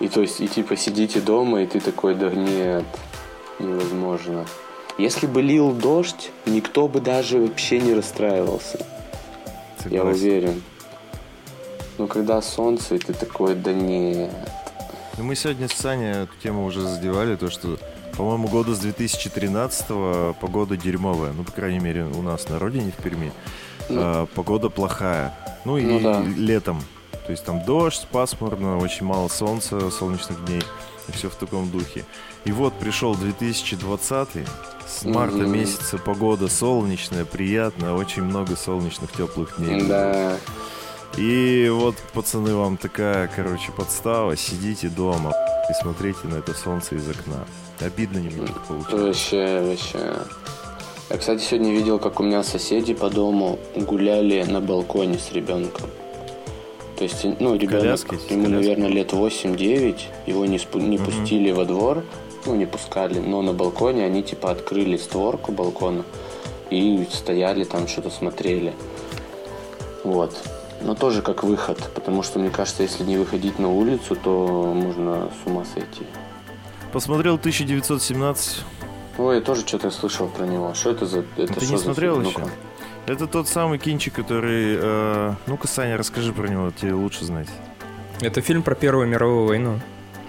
[0.00, 2.84] И то есть, и типа сидите дома, и ты такой, да нет,
[3.58, 4.46] невозможно.
[4.98, 8.78] Если бы лил дождь, никто бы даже вообще не расстраивался.
[9.86, 10.08] Я Согласен.
[10.08, 10.62] уверен.
[11.98, 14.30] Но когда солнце, и ты такой, да нет.
[15.18, 17.78] Ну, мы сегодня с Саней эту тему уже задевали, то, что,
[18.16, 19.86] по-моему, года с 2013
[20.40, 21.32] погода дерьмовая.
[21.32, 23.32] Ну, по крайней мере, у нас на родине, в Перми.
[23.88, 24.00] Ну.
[24.00, 25.34] А, погода плохая.
[25.64, 26.22] Ну, и Ну да.
[26.22, 26.82] летом.
[27.26, 30.62] То есть там дождь, пасмурно, очень мало солнца, солнечных дней.
[31.08, 32.04] И все в таком духе.
[32.44, 34.28] И вот пришел 2020
[34.86, 35.52] с марта Мгм.
[35.52, 39.82] месяца погода солнечная, приятная, очень много солнечных теплых дней.
[39.82, 40.36] Да.
[41.16, 44.36] И вот, пацаны, вам такая, короче, подстава.
[44.36, 45.32] Сидите дома
[45.70, 47.44] и смотрите на это солнце из окна.
[47.80, 49.02] Обидно немножко получилось.
[49.06, 50.14] Вообще, вообще.
[51.10, 55.88] Я, кстати, сегодня видел, как у меня соседи по дому гуляли на балконе с ребенком.
[56.96, 61.04] То есть, ну, ребенок, ему, наверное, лет 8-9, его не, спу- не Мгм.
[61.06, 62.04] пустили во двор,
[62.46, 66.04] ну, не пускали, но на балконе они, типа, открыли створку балкона
[66.70, 68.72] и стояли там, что-то смотрели.
[70.04, 70.36] Вот.
[70.82, 75.30] Но тоже как выход, потому что, мне кажется, если не выходить на улицу, то можно
[75.42, 76.04] с ума сойти.
[76.92, 78.58] Посмотрел 1917.
[79.18, 80.74] Ой, я тоже что-то слышал про него.
[80.74, 81.24] Что это за...
[81.36, 82.28] Это Ты не за смотрел фильм?
[82.28, 82.38] еще?
[82.40, 82.52] Ну-ка.
[83.06, 84.76] Это тот самый кинчик, который...
[84.80, 87.48] э, Ну-ка, Саня, расскажи про него, тебе лучше знать.
[88.20, 89.80] Это фильм про Первую мировую войну.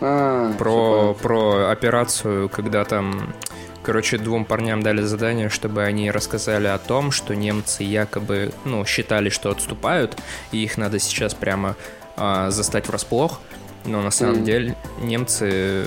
[0.01, 3.33] А, Про, про операцию, когда там,
[3.81, 9.29] короче, двум парням дали задание, чтобы они рассказали о том, что немцы якобы, ну, считали,
[9.29, 10.17] что отступают,
[10.51, 11.77] и их надо сейчас прямо
[12.17, 13.39] а, застать врасплох.
[13.85, 14.43] Но на самом Мгм.
[14.45, 15.85] деле немцы,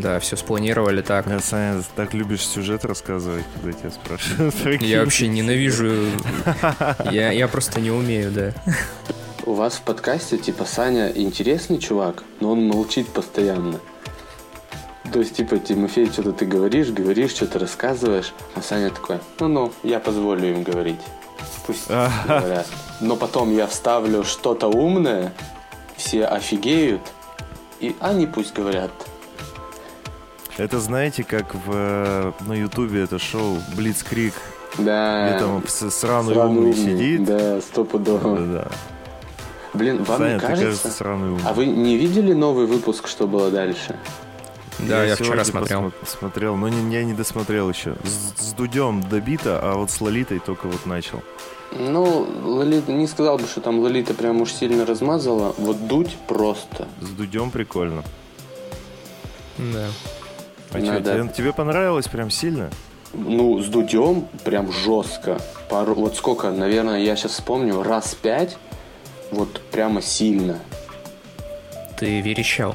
[0.00, 1.26] да, все спланировали так.
[1.26, 4.82] Я, Саня, так любишь сюжет рассказывать, когда тебя спрашивают.
[4.82, 6.10] Я вообще ненавижу.
[7.10, 8.52] Я, я просто не умею, да.
[9.44, 13.80] У вас в подкасте, типа, Саня интересный чувак, но он молчит постоянно.
[15.12, 20.00] То есть, типа, Тимофей, что-то ты говоришь, говоришь, что-то рассказываешь, а Саня такой, ну-ну, я
[20.00, 21.00] позволю им говорить.
[21.66, 22.66] Пусть говорят.
[23.00, 25.32] Но потом я вставлю что-то умное,
[25.96, 27.02] все офигеют,
[27.80, 28.90] и они пусть говорят.
[30.58, 34.34] Это знаете, как в, э, на Ютубе это шоу Блицкрик,
[34.78, 35.28] Да.
[35.28, 37.24] где там сраный сраный умный сидит.
[37.24, 38.38] Да, стопудово.
[38.38, 38.68] Да.
[39.74, 40.64] Блин, вам Саня, не кажется...
[40.64, 41.42] кажется, сраный умный.
[41.44, 43.96] А вы не видели новый выпуск, что было дальше?
[44.78, 45.92] Да, я, сегодня вчера смотрел.
[46.06, 47.96] Смотрел, но не, я не досмотрел еще.
[48.04, 51.22] С, с Дудем добито, а вот с Лолитой только вот начал.
[51.72, 55.54] Ну, Лолита, не сказал бы, что там Лолита прям уж сильно размазала.
[55.58, 56.88] Вот дуть просто.
[57.00, 58.02] С Дудем прикольно.
[59.58, 59.88] Да.
[60.76, 61.14] А да.
[61.14, 62.70] тебе, тебе понравилось прям сильно?
[63.12, 65.38] Ну, с Дудем прям жестко.
[65.68, 68.56] Пару, вот сколько, наверное, я сейчас вспомню, раз пять,
[69.30, 70.58] вот прямо сильно.
[71.98, 72.74] Ты верещал.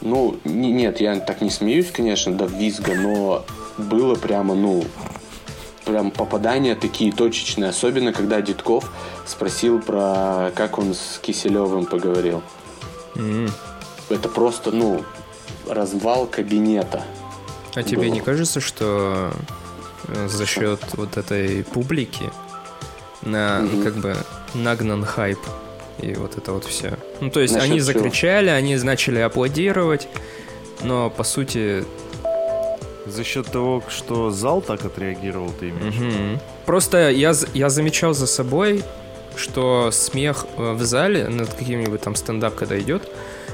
[0.00, 3.44] Ну, не- нет, я так не смеюсь, конечно, до визга, но
[3.76, 4.84] было прямо, ну,
[5.84, 7.70] прям попадания такие точечные.
[7.70, 8.90] Особенно, когда Дедков
[9.26, 12.42] спросил про, как он с Киселевым поговорил.
[13.14, 13.48] М.
[14.08, 15.04] Это просто, ну,
[15.68, 17.02] развал кабинета.
[17.74, 19.32] А тебе не кажется, что
[20.08, 22.30] э, за счет вот этой публики
[23.22, 23.82] на Мгм.
[23.84, 24.16] как бы
[24.54, 25.38] нагнан хайп
[26.00, 26.98] и вот это вот все.
[27.20, 27.86] Ну то есть Насчет они чего?
[27.86, 30.08] закричали, они начали аплодировать,
[30.82, 31.84] но по сути
[33.06, 35.94] За счет того, что зал так отреагировал, ты имеешь?
[35.94, 36.40] мгм.
[36.66, 38.82] просто я я замечал за собой,
[39.36, 43.08] что смех э, в зале над каким-нибудь там стендап, когда идет,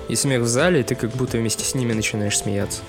[0.09, 2.81] и смех в зале, и ты как будто вместе с ними начинаешь смеяться.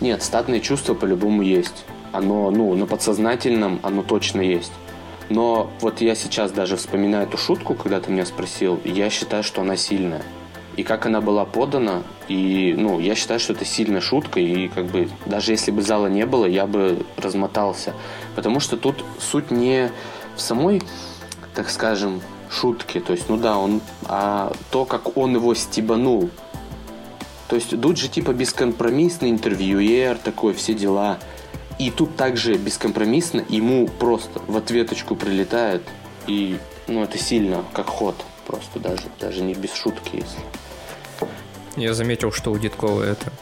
[0.00, 1.84] Нет, статное чувство по-любому есть.
[2.12, 4.72] Оно, ну, на подсознательном оно точно есть.
[5.28, 9.60] Но вот я сейчас даже вспоминаю эту шутку, когда ты меня спросил, я считаю, что
[9.60, 10.22] она сильная.
[10.78, 12.04] и как она была подана.
[12.28, 16.06] И, ну, я считаю, что это сильная шутка, и как бы даже если бы зала
[16.06, 17.94] не было, я бы размотался.
[18.36, 19.90] Потому что тут суть не
[20.36, 20.80] в самой,
[21.52, 23.00] так скажем, шутке.
[23.00, 26.30] То есть, ну да, он, а то, как он его стебанул.
[27.48, 31.18] То есть, тут же типа бескомпромиссный интервьюер такой, все дела.
[31.78, 35.82] И тут также бескомпромиссно ему просто в ответочку прилетает.
[36.26, 36.58] И,
[36.88, 38.16] ну, это сильно, как ход.
[38.46, 40.40] Просто даже, даже не без шутки, если.
[41.76, 43.32] Я заметил, что у Дедкова это...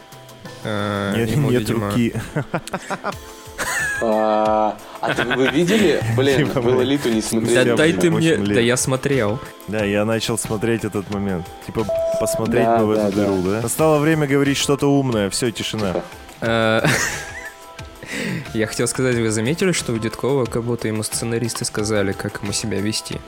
[0.65, 1.91] э, нет, ему, нет видимо...
[1.91, 2.13] руки.
[4.03, 6.03] А, а ты, вы видели?
[6.17, 7.71] Блин, вы Лолиту не смотрели.
[7.71, 8.37] Да дай ты мне...
[8.37, 9.39] Да я смотрел.
[9.69, 11.47] Да, я начал смотреть этот момент.
[11.67, 11.87] Типа,
[12.19, 13.61] посмотреть бы в эту дыру, да?
[13.63, 15.31] Настало время говорить что-то умное.
[15.31, 16.03] Все, тишина.
[16.41, 16.85] Э,
[18.55, 22.53] я хотел сказать, вы заметили, что у Дедкова как будто ему сценаристы сказали, как ему
[22.53, 23.21] себя вести?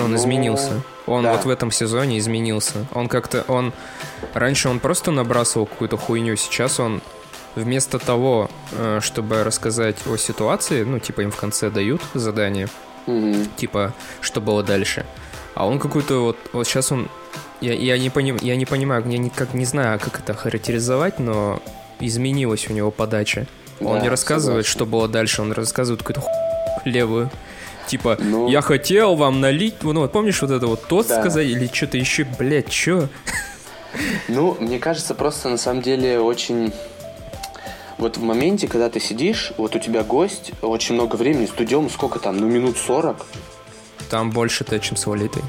[0.00, 0.82] Он ну, изменился.
[1.06, 1.32] Он да.
[1.32, 2.86] вот в этом сезоне изменился.
[2.92, 3.72] Он как-то, он...
[4.32, 7.00] Раньше он просто набрасывал какую-то хуйню, сейчас он
[7.54, 12.68] вместо того, э, чтобы рассказать о ситуации, ну, типа им в конце дают задание,
[13.06, 13.48] mm-hmm.
[13.56, 15.06] типа, что было дальше.
[15.54, 16.36] А он какую-то вот...
[16.52, 17.08] Вот сейчас он...
[17.60, 21.62] Я, я, не, поним, я не понимаю, я никак не знаю, как это характеризовать, но
[22.00, 23.46] изменилась у него подача.
[23.80, 24.70] Он да, не рассказывает, согласен.
[24.70, 26.30] что было дальше, он рассказывает какую-то ху...
[26.84, 27.30] левую.
[27.86, 28.48] Типа, ну...
[28.48, 31.20] я хотел вам налить, ну, вот помнишь вот это вот тост да.
[31.20, 33.08] сказать или что-то еще, блядь, что?
[34.28, 36.72] Ну, мне кажется, просто на самом деле очень...
[37.96, 42.18] Вот в моменте, когда ты сидишь, вот у тебя гость, очень много времени, студиум, сколько
[42.18, 43.24] там, ну, минут 40?
[44.14, 45.42] Там больше-то, чем с Валитой.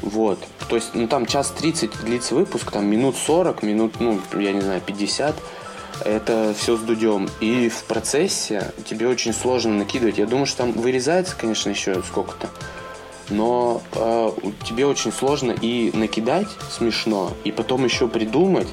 [0.00, 0.38] Вот.
[0.70, 4.62] То есть, ну, там час 30 длится выпуск, там минут 40, минут, ну, я не
[4.62, 5.36] знаю, 50
[6.06, 7.28] это все с дудем.
[7.40, 10.16] И в процессе тебе очень сложно накидывать.
[10.16, 12.48] Я думаю, что там вырезается, конечно, еще сколько-то.
[13.28, 14.30] Но э,
[14.64, 18.68] тебе очень сложно и накидать смешно, и потом еще придумать.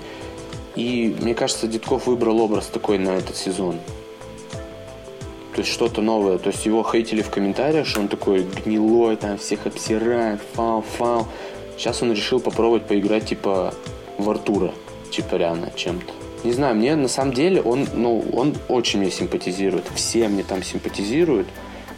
[0.78, 3.82] И мне кажется, Дедков выбрал образ такой на этот сезон.
[5.56, 6.38] То есть что-то новое.
[6.38, 11.28] То есть его хейтили в комментариях, что он такой гнилой, там всех обсирает, фау-фау.
[11.78, 13.74] Сейчас он решил попробовать поиграть типа
[14.18, 14.74] в Артура.
[15.12, 16.12] Типа реально чем-то.
[16.44, 19.86] Не знаю, мне на самом деле он, ну, он очень мне симпатизирует.
[19.96, 21.48] Все мне там симпатизируют,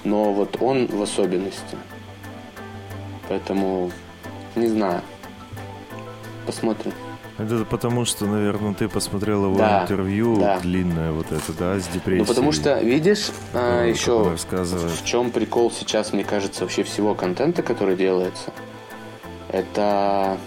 [0.04, 1.78] но вот он в особенности.
[3.28, 3.92] Поэтому,
[4.56, 5.02] не знаю.
[6.46, 6.94] Посмотрим.
[7.38, 10.60] Это потому, что, наверное, ты посмотрел его да, интервью да.
[10.60, 12.22] длинное вот это, да, с депрессией.
[12.22, 17.62] Ну, потому что, видишь, а, еще в чем прикол сейчас, мне кажется, вообще всего контента,
[17.62, 18.52] который делается,
[19.50, 20.38] это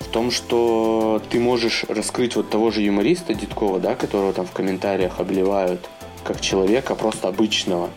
[0.00, 4.52] в том, что ты можешь раскрыть вот того же юмориста Дедкова, да, которого там в
[4.52, 5.88] комментариях обливают
[6.24, 7.88] как человека просто обычного.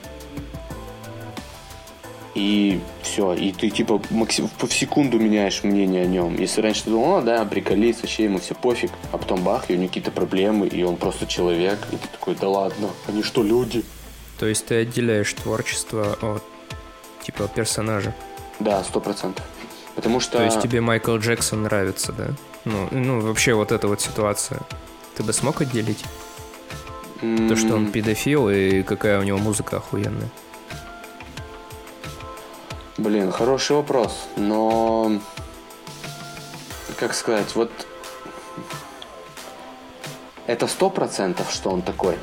[2.34, 6.36] И все, и ты типа максим, в секунду меняешь мнение о нем.
[6.38, 9.78] Если раньше ты думал, да, приколист, вообще ему все пофиг, а потом бах, и у
[9.78, 13.84] него какие-то проблемы, и он просто человек, и ты такой, да ладно, они что, люди?
[14.40, 16.44] То есть ты отделяешь творчество от
[17.24, 18.16] типа персонажа?
[18.60, 19.46] Да, сто процентов.
[19.96, 20.38] Потому что...
[20.38, 22.30] То есть тебе Майкл Джексон нравится, да?
[22.64, 24.62] Ну, ну вообще вот эта вот ситуация.
[25.16, 26.04] Ты бы смог отделить?
[27.22, 27.50] Mm.
[27.50, 30.30] То, что он педофил и какая у него музыка охуенная.
[33.02, 35.14] Блин, хороший вопрос, но...
[37.00, 37.72] Как сказать, вот...
[40.46, 42.16] Это сто процентов, что он такой.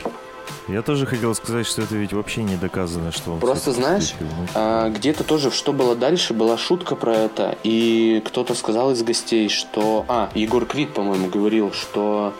[0.69, 3.41] Я тоже хотел сказать, что это ведь вообще не доказано, что он...
[3.41, 4.15] Просто знаешь,
[4.55, 9.49] а, где-то тоже, что было дальше, была шутка про это, и кто-то сказал из гостей,
[9.49, 10.05] что...
[10.07, 12.33] А, Егор Крид, по-моему, говорил, что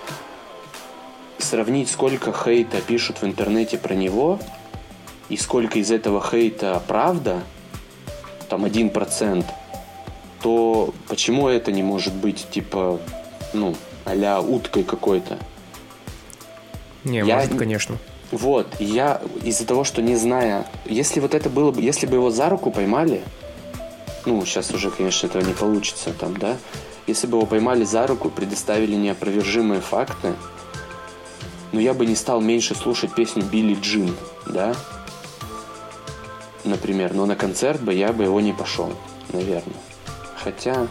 [1.39, 4.39] сравнить, сколько хейта пишут в интернете про него,
[5.29, 7.43] и сколько из этого хейта правда,
[8.49, 9.47] там один процент,
[10.43, 13.01] то почему это не может быть, типа,
[13.53, 15.39] ну, а уткой какой-то?
[17.05, 17.99] Не, я, может, конечно.
[18.31, 22.31] Вот, я из-за того, что не зная, если вот это было бы, если бы его
[22.31, 23.23] за руку поймали,
[24.27, 26.57] ну, сейчас уже, конечно, этого не получится там, да,
[27.07, 30.35] если бы его поймали за руку, предоставили неопровержимые факты,
[31.73, 34.15] но я бы не стал меньше слушать песню Билли Джин,
[34.47, 34.75] да,
[36.65, 38.93] например, но на концерт бы я бы его не пошел,
[39.33, 39.77] наверное.
[40.37, 40.87] Хотя,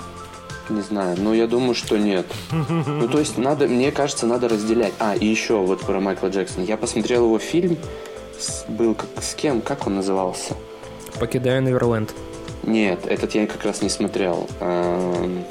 [0.69, 2.25] не знаю, но я думаю, что нет.
[2.51, 4.93] Ну, то есть, надо, мне кажется, надо разделять.
[4.99, 6.63] А, и еще вот про Майкла Джексона.
[6.63, 7.77] Я посмотрел его фильм,
[8.39, 10.55] с, был как, с кем, как он назывался?
[11.19, 12.13] «Покидаю Неверленд».
[12.63, 14.47] Нет, этот я как раз не смотрел.
[14.59, 15.41] А,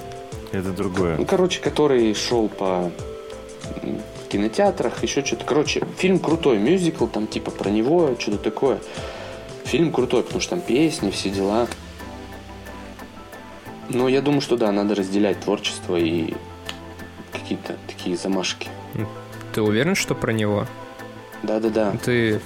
[0.53, 1.17] Это другое.
[1.17, 2.93] Ну, короче, который шел по
[4.29, 5.45] кинотеатрах, еще что-то.
[5.45, 8.79] Короче, фильм крутой, мюзикл, там типа про него, что-то такое.
[9.67, 11.67] Фильм крутой, потому что там песни, все дела.
[13.89, 16.35] Ну, я думаю, что да, надо разделять творчество и
[17.33, 18.69] какие-то такие замашки.
[19.53, 20.67] Ты уверен, что про него?
[21.43, 21.93] Да-да-да.
[22.05, 22.41] Ты...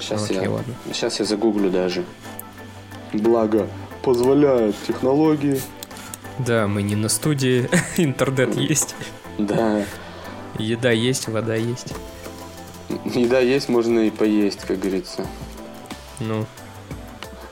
[0.00, 0.74] Сейчас Окей, я, ладно.
[0.92, 2.04] сейчас я загуглю даже.
[3.12, 3.68] Благо,
[4.02, 5.60] позволяют технологии.
[6.38, 8.94] Да, мы не на студии, интернет есть,
[9.38, 9.84] Да,
[10.58, 11.94] еда есть, вода есть.
[13.04, 15.24] еда есть, можно и поесть, как говорится.
[16.20, 16.46] Ну,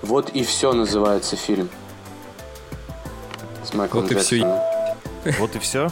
[0.02, 1.68] Вот и все называется фильм.
[3.64, 4.36] С Майклом Вот и всё.
[4.36, 4.60] Джексоном.
[5.38, 5.90] Вот и все.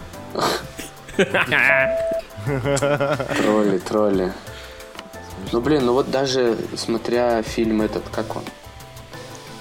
[3.37, 4.33] Тролли, тролли.
[5.53, 8.43] Ну блин, ну вот даже смотря фильм этот, как он?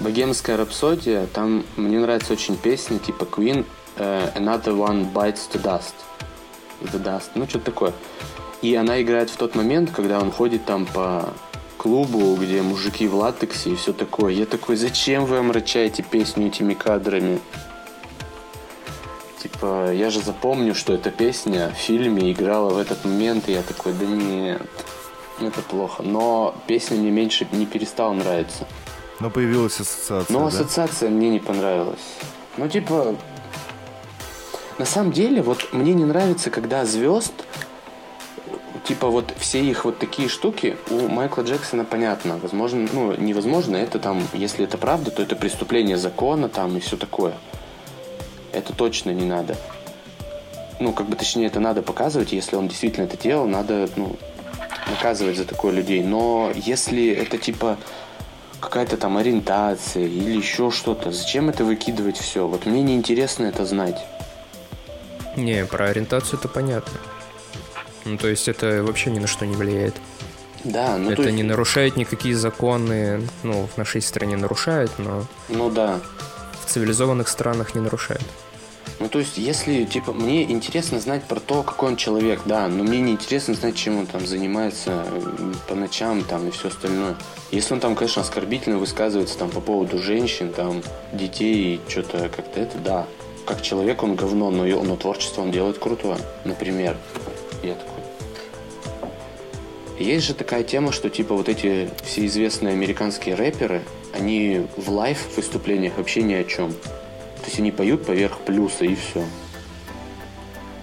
[0.00, 3.64] Богемская рапсодия, там мне нравится очень песня типа Queen
[3.96, 5.94] э, Another One Bites to Dust.
[6.80, 7.92] The Dust, ну что-то такое.
[8.60, 11.28] И она играет в тот момент, когда он ходит там по
[11.84, 14.32] клубу, где мужики в латексе и все такое.
[14.32, 17.40] Я такой, зачем вы омрачаете песню этими кадрами?
[19.42, 23.60] Типа, я же запомню, что эта песня в фильме играла в этот момент, и я
[23.60, 24.62] такой, да нет,
[25.38, 26.02] это плохо.
[26.02, 28.66] Но песня мне меньше не перестала нравиться.
[29.20, 30.46] Но появилась ассоциация, Но да?
[30.46, 32.00] ассоциация мне не понравилась.
[32.56, 33.14] Ну, типа,
[34.78, 37.34] на самом деле, вот мне не нравится, когда звезд,
[38.84, 42.38] типа, вот все их вот такие штуки у Майкла Джексона понятно.
[42.38, 46.96] Возможно, ну, невозможно, это там, если это правда, то это преступление закона там и все
[46.96, 47.34] такое.
[48.52, 49.56] Это точно не надо.
[50.80, 54.16] Ну, как бы, точнее, это надо показывать, если он действительно это делал, надо, ну,
[54.88, 56.02] наказывать за такое людей.
[56.02, 57.78] Но если это, типа,
[58.60, 62.46] какая-то там ориентация или еще что-то, зачем это выкидывать все?
[62.46, 64.04] Вот мне неинтересно это знать.
[65.36, 66.98] не, про ориентацию это понятно.
[68.04, 69.94] Ну, то есть это вообще ни на что не влияет.
[70.64, 75.24] Да, ну то это есть- не нарушает никакие законы, ну, в нашей стране нарушает, но
[75.48, 76.00] Ну да.
[76.64, 78.22] в цивилизованных странах не нарушает.
[79.00, 82.84] Ну, то есть, если, типа, мне интересно знать про то, какой он человек, да, но
[82.84, 85.04] мне не интересно знать, чем он там занимается
[85.68, 87.16] по ночам там и все остальное.
[87.50, 92.60] Если он там, конечно, оскорбительно высказывается там по поводу женщин, там, детей и что-то как-то
[92.60, 93.06] это, да.
[93.46, 96.96] Как человек он говно, но, но творчество он делает крутое, например.
[97.64, 98.04] Я такой.
[99.98, 105.36] Есть же такая тема, что типа вот эти все известные американские рэперы, они в live
[105.36, 106.72] выступлениях вообще ни о чем.
[106.72, 109.24] То есть они поют поверх плюса и все.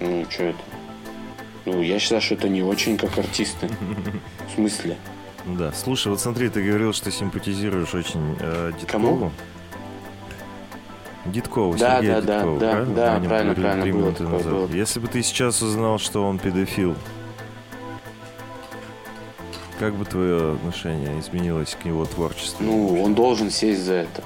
[0.00, 0.58] Ну, что это?
[1.66, 3.68] Ну, я считаю, что это не очень как артисты.
[4.50, 4.96] В смысле?
[5.44, 5.72] Да.
[5.72, 9.06] Слушай, вот смотри, ты говорил, что симпатизируешь очень э, Дедкову.
[9.06, 9.32] Кому?
[11.24, 12.94] Дедкову, Да, Сергею да, да, Дедкову, да, правильно?
[12.94, 14.52] да, нем правильно, правильно, три было минуты такое, назад.
[14.52, 14.66] было.
[14.68, 16.96] Если бы ты сейчас узнал, что он педофил,
[19.78, 22.64] как бы твое отношение изменилось к его творчеству?
[22.64, 24.22] Ну, он должен сесть за это.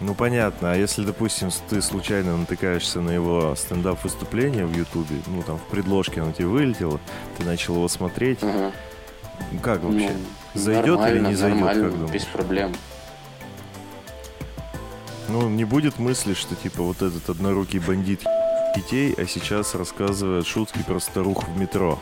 [0.00, 0.72] Ну, понятно.
[0.72, 6.20] А если, допустим, ты случайно натыкаешься на его стендап-выступление в Ютубе, ну, там, в предложке
[6.20, 7.00] оно тебе вылетело,
[7.36, 8.70] ты начал его смотреть, Ага.
[9.60, 10.10] как вообще?
[10.54, 12.10] Ну, Зайдет или не зайдет, как думаешь?
[12.12, 12.72] без проблем.
[15.28, 18.24] Ну, не будет мысли, что, типа, вот этот однорукий бандит
[18.74, 21.98] детей, а сейчас рассказывает шутки про старух в метро,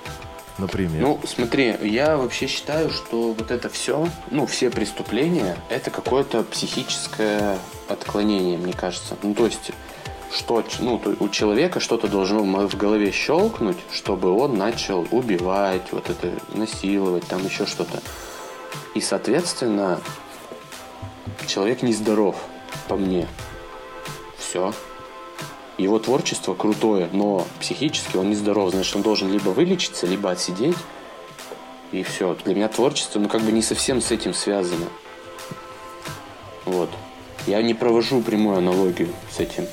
[0.58, 1.02] например.
[1.02, 7.58] Ну, смотри, я вообще считаю, что вот это все, ну, все преступления, это какое-то психическое
[7.88, 9.16] отклонение, мне кажется.
[9.22, 9.72] Ну, то есть,
[10.32, 16.32] что, ну, у человека что-то должно в голове щелкнуть, чтобы он начал убивать, вот это,
[16.54, 18.00] насиловать, там еще что-то.
[18.94, 20.00] И, соответственно,
[21.46, 22.36] человек нездоров,
[22.88, 23.26] по мне.
[24.38, 24.72] Все.
[25.78, 28.70] Его творчество крутое, но психически он нездоров.
[28.70, 30.76] Значит, он должен либо вылечиться, либо отсидеть.
[31.92, 32.36] И все.
[32.44, 34.86] Для меня творчество, ну, как бы не совсем с этим связано.
[36.64, 36.90] Вот.
[37.46, 39.66] Я не провожу прямую аналогию с этим.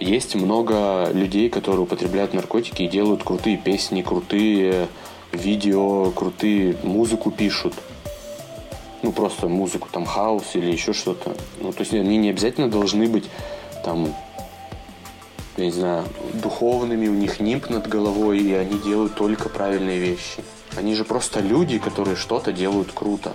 [0.00, 4.88] Есть много людей, которые употребляют наркотики и делают крутые песни, крутые
[5.32, 7.74] видео, крутые музыку пишут.
[9.02, 11.36] Ну, просто музыку, там, хаос или еще что-то.
[11.60, 13.28] Ну, то есть они не обязательно должны быть
[13.84, 14.14] там,
[15.56, 16.04] я не знаю,
[16.34, 20.42] духовными, у них нимб над головой, и они делают только правильные вещи.
[20.76, 23.32] Они же просто люди, которые что-то делают круто.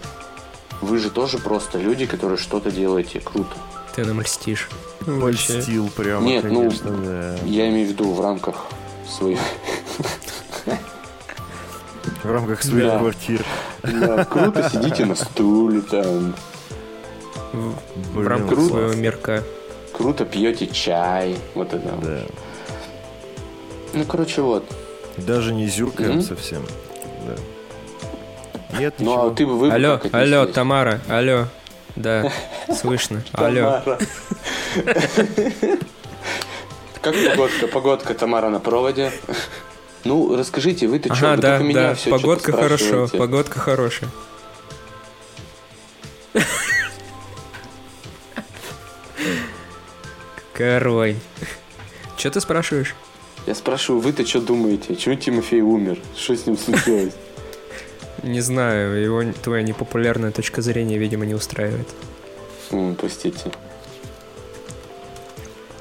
[0.82, 3.56] Вы же тоже просто люди, которые что-то делаете круто.
[3.96, 4.68] Ты нам льстишь.
[5.02, 5.54] Вообще.
[5.54, 7.36] Польстил прямо, Нет, ну, конечно, да.
[7.46, 8.66] Я имею в виду в рамках
[9.08, 9.40] своих...
[12.24, 13.00] В рамках своих Да.
[13.00, 13.44] квартир.
[13.84, 16.36] Да, круто сидите на стуле, там,
[17.52, 18.70] В, в Блин, рамках круто.
[18.70, 19.44] своего мирка.
[19.94, 21.88] круто пьете чай, вот это.
[21.90, 22.04] вот.
[22.04, 22.22] Да.
[23.94, 24.64] Ну, короче, вот.
[25.18, 26.22] Даже не зюркаем Мгм.
[26.22, 26.64] совсем.
[27.28, 27.36] Да.
[28.80, 30.56] Нет, Ну, а ты бы вы бы Алло, алло, отнеслись?
[30.56, 31.46] Тамара, алло.
[31.98, 32.32] Да,
[32.74, 33.22] слышно.
[33.34, 33.82] Алло.
[37.02, 37.68] Как погодка?
[37.68, 39.12] Погодка, Тамара на проводе.
[40.04, 41.28] Ну, расскажите, вы-то что?
[41.28, 44.10] Ага, Вы да, только меня да, все погодка хорошо, погодка хорошая.
[50.54, 50.80] Какая
[52.18, 52.96] Че ты спрашиваешь?
[53.48, 54.96] Я спрашиваю, вы-то что думаете?
[54.96, 55.98] Чего Тимофей умер?
[56.16, 57.14] Что с ним случилось?
[58.22, 61.88] Не знаю, его твоя непопулярная точка зрения, видимо, не устраивает.
[62.70, 63.52] М, Простите.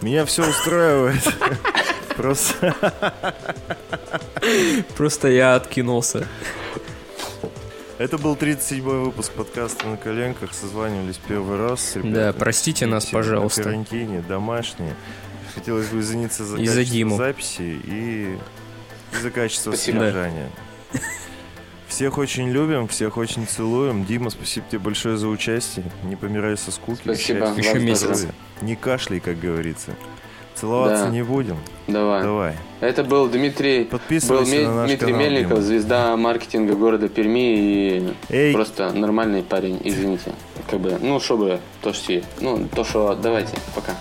[0.01, 1.21] Меня все устраивает.
[2.17, 2.75] Просто
[4.97, 6.27] Просто я откинулся.
[7.99, 10.53] это был 37-й выпуск подкаста «На коленках».
[10.55, 12.15] Созванивались первый раз с ребятами.
[12.15, 13.63] Да, простите нас, Все на пожалуйста.
[13.65, 14.95] карантине, домашние.
[15.55, 17.17] Хотелось бы извиниться за И за качество Диму.
[17.17, 18.39] записи и
[19.21, 19.99] за качество Спасибо.
[19.99, 20.51] содержания.
[21.89, 24.05] Всех очень любим, всех очень целуем.
[24.05, 25.85] Дима, спасибо тебе большое за участие.
[26.05, 27.01] Не помирай со скуки.
[27.03, 27.47] Спасибо.
[27.57, 28.01] счастья, Еще месяц.
[28.03, 28.35] здоровья.
[28.63, 29.97] Не кашляй, как говорится.
[30.61, 31.11] Целоваться Да.
[31.11, 31.57] не будем.
[31.89, 32.23] Давай.
[32.23, 32.55] Давай.
[32.81, 34.41] Это был Дмитрий, был
[34.75, 35.61] на Дмитрий канал, Мельников, Дима.
[35.63, 40.33] звезда маркетинга города Перми и Эй, просто нормальный парень, извините.
[40.71, 42.21] Как бы, ну, чтобы то, что.
[42.41, 43.93] Ну, то, что давайте, пока.